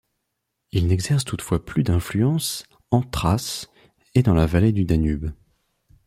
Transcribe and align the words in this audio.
Il 0.71 0.87
n'exerce 0.87 1.25
toutefois 1.25 1.63
plus 1.63 1.83
d'influence 1.83 2.63
en 2.89 3.03
Thrace 3.03 3.69
et 4.15 4.23
dans 4.23 4.33
la 4.33 4.47
vallée 4.47 4.71
du 4.71 4.83
Danube. 4.83 5.31